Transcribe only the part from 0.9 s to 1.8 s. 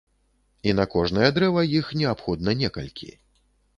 кожнае дрэва